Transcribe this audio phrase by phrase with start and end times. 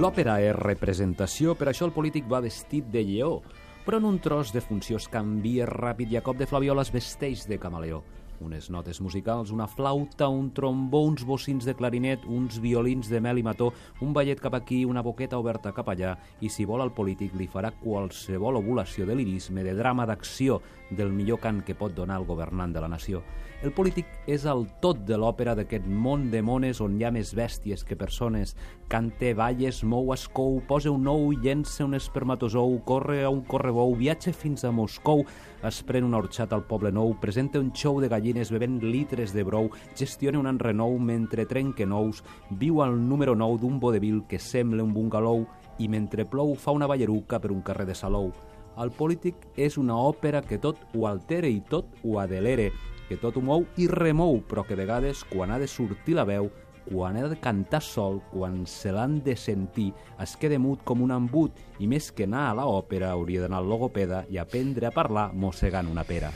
[0.00, 3.42] L'òpera és representació, per això el polític va vestit de lleó,
[3.84, 6.92] però en un tros de funció es canvia ràpid i a cop de flaviola es
[6.94, 7.98] vesteix de camaleó.
[8.40, 13.36] Unes notes musicals, una flauta, un trombó, uns bocins de clarinet, uns violins de mel
[13.36, 13.68] i mató,
[14.00, 17.50] un ballet cap aquí, una boqueta oberta cap allà, i si vol el polític li
[17.52, 22.26] farà qualsevol ovulació de lirisme, de drama, d'acció, del millor cant que pot donar el
[22.26, 23.20] governant de la nació.
[23.60, 27.34] El polític és el tot de l'òpera d'aquest món de mones on hi ha més
[27.36, 28.54] bèsties que persones.
[28.88, 34.32] Cante, balles, mou escou, posa un ou, llença un espermatozou, corre a un correbou, viatja
[34.32, 35.26] fins a Moscou,
[35.60, 39.42] es pren una orxata al poble nou, presenta un xou de gallines bevent litres de
[39.42, 44.84] brou, gestiona un enrenou mentre trenca nous, viu al número 9 d'un vodevil que sembla
[44.84, 45.46] un bungalou
[45.78, 48.30] i mentre plou fa una balleruca per un carrer de Salou.
[48.78, 52.70] El polític és una òpera que tot ho altera i tot ho adelere,
[53.08, 56.52] que tot ho mou i remou, però que vegades, quan ha de sortir la veu,
[56.86, 59.90] quan ha de cantar sol, quan se l'han de sentir,
[60.22, 63.68] es queda mut com un embut i més que anar a l'òpera hauria d'anar al
[63.74, 66.28] logopeda i aprendre a parlar mossegant una pera.